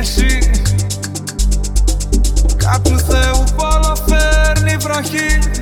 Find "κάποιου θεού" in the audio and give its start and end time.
2.56-3.44